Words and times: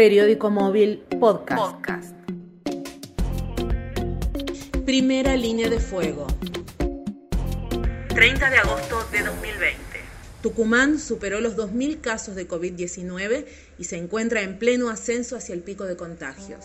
Periódico 0.00 0.48
Móvil 0.48 1.02
Podcast. 1.20 2.16
Primera 4.86 5.36
línea 5.36 5.68
de 5.68 5.78
fuego. 5.78 6.26
30 8.08 8.48
de 8.48 8.56
agosto 8.56 9.06
de 9.12 9.22
2020. 9.22 9.78
Tucumán 10.42 10.98
superó 10.98 11.42
los 11.42 11.54
2.000 11.54 12.00
casos 12.00 12.34
de 12.34 12.48
COVID-19 12.48 13.44
y 13.78 13.84
se 13.84 13.98
encuentra 13.98 14.40
en 14.40 14.58
pleno 14.58 14.88
ascenso 14.88 15.36
hacia 15.36 15.54
el 15.54 15.60
pico 15.60 15.84
de 15.84 15.96
contagios. 15.96 16.64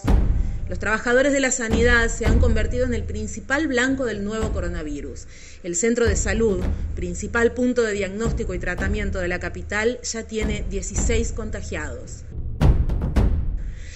Los 0.69 0.79
trabajadores 0.79 1.33
de 1.33 1.41
la 1.41 1.51
sanidad 1.51 2.07
se 2.07 2.25
han 2.25 2.39
convertido 2.39 2.85
en 2.85 2.93
el 2.93 3.03
principal 3.03 3.67
blanco 3.67 4.05
del 4.05 4.23
nuevo 4.23 4.53
coronavirus. 4.53 5.27
El 5.61 5.75
centro 5.75 6.05
de 6.05 6.15
salud, 6.15 6.63
principal 6.95 7.51
punto 7.51 7.81
de 7.81 7.91
diagnóstico 7.91 8.53
y 8.53 8.59
tratamiento 8.59 9.19
de 9.19 9.27
la 9.27 9.41
capital, 9.41 9.99
ya 10.03 10.23
tiene 10.23 10.63
16 10.69 11.33
contagiados. 11.33 12.23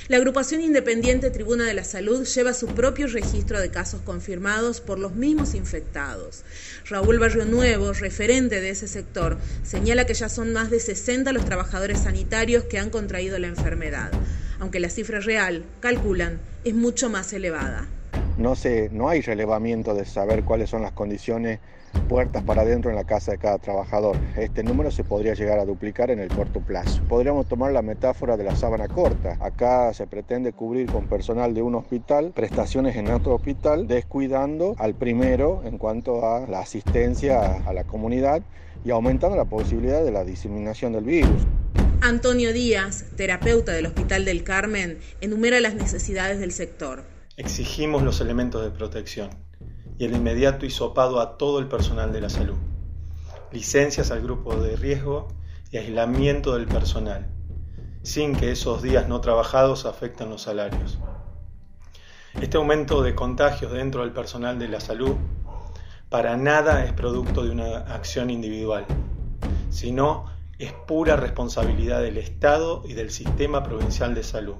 La 0.09 0.17
agrupación 0.17 0.61
independiente 0.61 1.29
Tribuna 1.29 1.67
de 1.67 1.75
la 1.75 1.83
Salud 1.83 2.25
lleva 2.25 2.55
su 2.55 2.65
propio 2.65 3.05
registro 3.05 3.59
de 3.59 3.69
casos 3.69 4.01
confirmados 4.01 4.81
por 4.81 4.97
los 4.97 5.13
mismos 5.13 5.53
infectados. 5.53 6.43
Raúl 6.89 7.19
Barrio 7.19 7.45
Nuevo, 7.45 7.93
referente 7.93 8.59
de 8.59 8.71
ese 8.71 8.87
sector, 8.87 9.37
señala 9.61 10.07
que 10.07 10.15
ya 10.15 10.27
son 10.27 10.51
más 10.51 10.71
de 10.71 10.79
60 10.79 11.31
los 11.31 11.45
trabajadores 11.45 11.99
sanitarios 11.99 12.63
que 12.63 12.79
han 12.79 12.89
contraído 12.89 13.37
la 13.37 13.49
enfermedad, 13.49 14.09
aunque 14.57 14.79
la 14.79 14.89
cifra 14.89 15.19
real, 15.19 15.63
calculan, 15.79 16.39
es 16.63 16.73
mucho 16.73 17.11
más 17.11 17.31
elevada. 17.31 17.87
No, 18.39 19.09
hay 19.09 19.19
relevamiento 19.19 19.93
de 19.93 20.05
saber 20.05 20.45
cuáles 20.45 20.69
son 20.69 20.81
las 20.81 20.93
condiciones 20.93 21.59
puertas 22.07 22.41
para 22.41 22.61
adentro 22.61 22.89
en 22.89 22.95
la 22.95 23.03
casa 23.03 23.33
de 23.33 23.37
cada 23.37 23.57
trabajador. 23.57 24.15
Este 24.37 24.63
número 24.63 24.91
se 24.91 25.03
podría 25.03 25.33
llegar 25.33 25.59
a 25.59 25.65
duplicar 25.65 26.09
en 26.09 26.19
el 26.19 26.29
corto 26.29 26.61
plazo. 26.61 27.01
Podríamos 27.09 27.49
tomar 27.49 27.73
la 27.73 27.81
metáfora 27.81 28.37
de 28.37 28.45
la 28.45 28.55
sábana 28.55 28.87
corta. 28.87 29.37
Acá 29.41 29.93
se 29.93 30.07
pretende 30.07 30.53
cubrir 30.53 30.89
con 30.89 31.07
personal 31.07 31.53
de 31.53 31.61
un 31.61 31.75
hospital 31.75 32.31
prestaciones 32.33 32.95
en 32.95 33.11
otro 33.11 33.35
hospital, 33.35 33.87
descuidando 33.87 34.73
al 34.77 34.95
primero 34.95 35.61
en 35.65 35.77
cuanto 35.77 36.25
a 36.25 36.47
la 36.47 36.61
asistencia 36.61 37.61
a 37.67 37.73
la 37.73 37.83
comunidad 37.83 38.41
y 38.85 38.91
aumentando 38.91 39.35
la 39.35 39.45
posibilidad 39.45 40.01
de 40.01 40.11
la 40.11 40.23
diseminación 40.23 40.93
del 40.93 41.03
virus. 41.03 41.45
Antonio 41.99 42.53
Díaz, 42.53 43.03
terapeuta 43.17 43.73
del 43.73 43.87
Hospital 43.87 44.23
del 44.23 44.45
Carmen, 44.45 44.99
enumera 45.19 45.59
las 45.59 45.75
necesidades 45.75 46.39
del 46.39 46.53
sector. 46.53 47.18
Exigimos 47.39 48.03
los 48.03 48.19
elementos 48.19 48.61
de 48.61 48.69
protección 48.69 49.29
y 49.97 50.03
el 50.03 50.13
inmediato 50.13 50.65
hisopado 50.65 51.21
a 51.21 51.37
todo 51.37 51.59
el 51.59 51.69
personal 51.69 52.11
de 52.11 52.19
la 52.19 52.27
salud, 52.27 52.57
licencias 53.53 54.11
al 54.11 54.19
grupo 54.19 54.57
de 54.57 54.75
riesgo 54.75 55.29
y 55.71 55.77
aislamiento 55.77 56.55
del 56.55 56.67
personal, 56.67 57.29
sin 58.03 58.35
que 58.35 58.51
esos 58.51 58.81
días 58.81 59.07
no 59.07 59.21
trabajados 59.21 59.85
afecten 59.85 60.29
los 60.29 60.41
salarios. 60.41 60.99
Este 62.41 62.57
aumento 62.57 63.01
de 63.03 63.15
contagios 63.15 63.71
dentro 63.71 64.01
del 64.01 64.11
personal 64.11 64.59
de 64.59 64.67
la 64.67 64.81
salud 64.81 65.15
para 66.09 66.35
nada 66.35 66.83
es 66.83 66.91
producto 66.91 67.45
de 67.45 67.51
una 67.51 67.77
acción 67.95 68.31
individual, 68.31 68.85
sino 69.69 70.25
es 70.57 70.73
pura 70.73 71.15
responsabilidad 71.15 72.01
del 72.01 72.17
Estado 72.17 72.83
y 72.85 72.95
del 72.95 73.11
sistema 73.11 73.63
provincial 73.63 74.13
de 74.13 74.23
salud, 74.23 74.57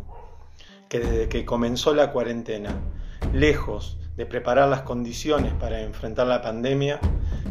que 0.90 1.00
desde 1.00 1.30
que 1.30 1.46
comenzó 1.46 1.94
la 1.94 2.12
cuarentena, 2.12 2.76
lejos 3.32 3.98
de 4.18 4.26
preparar 4.26 4.68
las 4.68 4.82
condiciones 4.82 5.54
para 5.54 5.82
enfrentar 5.82 6.28
la 6.28 6.42
pandemia, 6.42 7.00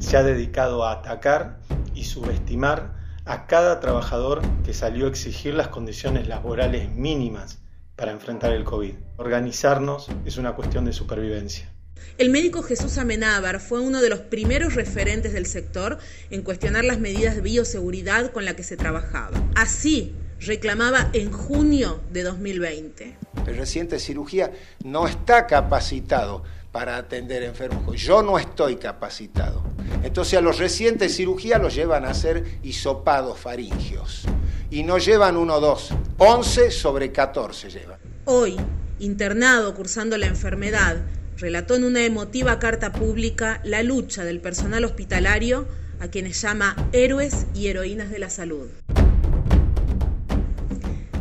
se 0.00 0.16
ha 0.16 0.24
dedicado 0.24 0.84
a 0.84 0.92
atacar 0.92 1.60
y 1.94 2.04
subestimar 2.04 2.96
a 3.24 3.46
cada 3.46 3.78
trabajador 3.78 4.42
que 4.64 4.74
salió 4.74 5.06
a 5.06 5.08
exigir 5.08 5.54
las 5.54 5.68
condiciones 5.68 6.26
laborales 6.26 6.92
mínimas 6.94 7.60
para 7.94 8.10
enfrentar 8.10 8.52
el 8.52 8.64
COVID. 8.64 8.94
Organizarnos 9.16 10.08
es 10.24 10.36
una 10.36 10.54
cuestión 10.54 10.84
de 10.84 10.92
supervivencia. 10.92 11.72
El 12.16 12.30
médico 12.30 12.62
Jesús 12.62 12.98
Amenábar 12.98 13.60
fue 13.60 13.80
uno 13.80 14.00
de 14.00 14.08
los 14.08 14.20
primeros 14.20 14.74
referentes 14.74 15.32
del 15.32 15.46
sector 15.46 15.98
en 16.30 16.42
cuestionar 16.42 16.84
las 16.84 16.98
medidas 16.98 17.36
de 17.36 17.42
bioseguridad 17.42 18.32
con 18.32 18.44
las 18.44 18.54
que 18.54 18.64
se 18.64 18.76
trabajaba. 18.76 19.40
Así 19.54 20.14
reclamaba 20.40 21.10
en 21.12 21.30
junio 21.30 22.00
de 22.12 22.22
2020. 22.22 23.16
El 23.46 23.56
reciente 23.56 23.98
cirugía 23.98 24.52
no 24.84 25.06
está 25.06 25.46
capacitado 25.46 26.42
para 26.72 26.96
atender 26.96 27.42
enfermos. 27.42 28.00
Yo 28.00 28.22
no 28.22 28.38
estoy 28.38 28.76
capacitado. 28.76 29.62
Entonces 30.02 30.38
a 30.38 30.42
los 30.42 30.58
recientes 30.58 31.16
cirugía 31.16 31.58
los 31.58 31.74
llevan 31.74 32.04
a 32.04 32.10
hacer 32.10 32.58
hisopados 32.62 33.38
faringios. 33.38 34.24
Y 34.70 34.82
no 34.82 34.98
llevan 34.98 35.36
uno 35.36 35.56
o 35.56 35.60
dos, 35.60 35.90
11 36.18 36.70
sobre 36.70 37.10
14 37.10 37.70
llevan. 37.70 37.98
Hoy, 38.26 38.56
internado 38.98 39.74
cursando 39.74 40.18
la 40.18 40.26
enfermedad, 40.26 40.98
relató 41.38 41.74
en 41.74 41.84
una 41.84 42.04
emotiva 42.04 42.58
carta 42.58 42.92
pública 42.92 43.60
la 43.64 43.82
lucha 43.82 44.24
del 44.24 44.40
personal 44.40 44.84
hospitalario 44.84 45.66
a 46.00 46.08
quienes 46.08 46.40
llama 46.42 46.76
héroes 46.92 47.46
y 47.54 47.68
heroínas 47.68 48.10
de 48.10 48.18
la 48.18 48.30
salud 48.30 48.68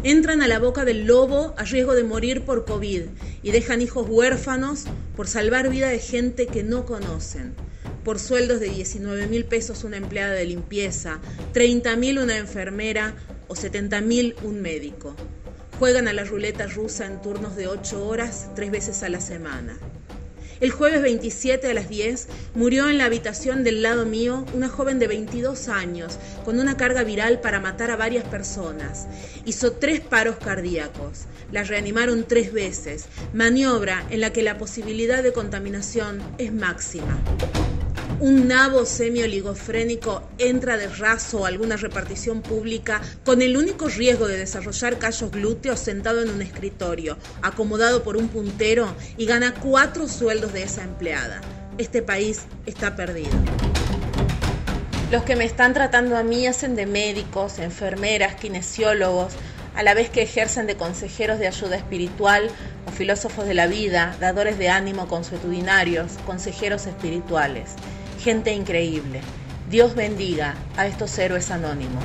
entran 0.10 0.42
a 0.42 0.48
la 0.48 0.60
boca 0.60 0.86
del 0.86 1.06
lobo 1.06 1.54
a 1.58 1.66
riesgo 1.66 1.94
de 1.94 2.06
morir 2.06 2.46
por 2.46 2.64
COVID 2.64 3.02
y 3.44 3.52
dejan 3.52 3.82
hijos 3.82 4.08
huérfanos 4.08 4.86
por 5.18 5.28
salvar 5.28 5.70
vida 5.70 5.90
de 5.90 6.00
gente 6.00 6.48
que 6.48 6.64
no 6.64 6.86
conocen. 6.86 7.54
Por 8.06 8.18
sueldos 8.18 8.62
de 8.62 8.70
19 8.70 9.28
mil 9.28 9.44
pesos 9.44 9.84
una 9.84 9.98
empleada 9.98 10.32
de 10.32 10.46
limpieza, 10.46 11.20
30 11.52 11.98
mil 11.98 12.20
una 12.20 12.38
enfermera 12.38 13.16
o 13.50 13.56
70 13.58 14.00
mil 14.00 14.36
un 14.44 14.62
médico. 14.62 15.14
Juegan 15.78 16.08
a 16.08 16.14
la 16.14 16.24
ruleta 16.24 16.68
rusa 16.68 17.06
en 17.06 17.22
turnos 17.22 17.58
de 17.58 17.68
8 17.68 18.08
horas 18.08 18.48
tres 18.56 18.72
veces 18.72 19.04
a 19.04 19.10
la 19.10 19.20
semana. 19.20 19.78
El 20.60 20.72
jueves 20.72 21.04
27 21.04 21.70
a 21.70 21.74
las 21.76 21.88
10 21.88 22.28
murió 22.56 22.90
en 22.90 22.98
la 22.98 23.06
habitación 23.06 23.64
del 23.64 23.84
lado 23.84 24.06
mío 24.06 24.44
una 24.54 24.70
joven 24.70 24.98
de 24.98 25.08
22 25.08 25.68
años 25.68 26.18
con 26.46 26.60
una 26.60 26.78
carga 26.78 27.04
viral 27.04 27.42
para 27.42 27.60
matar 27.60 27.92
a 27.92 27.96
varias 27.96 28.24
personas. 28.24 29.08
Hizo 29.46 29.74
tres 29.74 30.00
paros 30.00 30.38
cardíacos. 30.38 31.26
La 31.52 31.64
reanimaron 31.64 32.26
tres 32.28 32.52
veces, 32.52 33.06
maniobra 33.34 34.06
en 34.10 34.22
la 34.22 34.34
que 34.34 34.42
la 34.42 34.58
posibilidad 34.58 35.22
de 35.22 35.32
contaminación 35.32 36.22
es 36.40 36.52
máxima 36.52 37.22
un 38.20 38.48
nabo 38.48 38.86
semioligofrénico 38.86 40.24
entra 40.40 40.76
de 40.78 40.88
raso 40.88 41.46
a 41.46 41.50
alguna 41.50 41.78
repartición 41.78 42.42
pública 42.42 43.00
con 43.24 43.44
el 43.44 43.56
único 43.56 43.88
riesgo 43.90 44.28
de 44.28 44.38
desarrollar 44.38 44.98
callos 44.98 45.30
glúteos 45.30 45.80
sentado 45.80 46.24
en 46.24 46.32
un 46.32 46.42
escritorio, 46.42 47.18
acomodado 47.44 48.04
por 48.04 48.18
un 48.18 48.28
puntero 48.28 48.88
y 49.18 49.28
gana 49.28 49.54
cuatro 49.54 50.08
sueldos 50.08 50.52
de 50.52 50.64
esa 50.64 50.84
empleada. 50.84 51.42
Este 51.78 52.02
país 52.02 52.46
está 52.66 52.96
perdido. 52.96 53.30
Los 55.12 55.24
que 55.24 55.36
me 55.36 55.46
están 55.46 55.76
tratando 55.76 56.18
a 56.18 56.24
mí 56.24 56.48
hacen 56.48 56.76
de 56.76 56.88
médicos, 56.88 57.60
enfermeras, 57.60 58.36
kinesiólogos, 58.36 59.34
a 59.76 59.84
la 59.84 59.94
vez 59.94 60.10
que 60.10 60.24
ejercen 60.24 60.66
de 60.66 60.76
consejeros 60.76 61.38
de 61.38 61.48
ayuda 61.48 61.76
espiritual 61.76 62.50
o 62.88 62.92
filósofos 62.92 63.46
de 63.46 63.54
la 63.54 63.68
vida, 63.68 64.18
dadores 64.20 64.58
de 64.58 64.70
ánimo 64.70 65.08
consuetudinarios, 65.08 66.14
consejeros 66.26 66.88
espirituales 66.88 67.76
gente 68.18 68.54
increíble. 68.54 69.22
Dios 69.70 69.96
bendiga 69.96 70.56
a 70.76 70.88
estos 70.88 71.18
héroes 71.18 71.52
anónimos. 71.52 72.04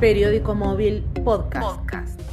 Periódico 0.00 0.54
Móvil 0.54 1.02
Podcast. 1.24 2.31